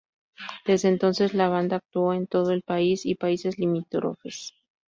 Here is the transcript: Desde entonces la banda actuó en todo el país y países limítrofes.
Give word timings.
Desde 0.65 0.89
entonces 0.89 1.35
la 1.35 1.47
banda 1.47 1.75
actuó 1.75 2.15
en 2.15 2.25
todo 2.25 2.49
el 2.53 2.63
país 2.63 3.05
y 3.05 3.13
países 3.13 3.59
limítrofes. 3.59 4.55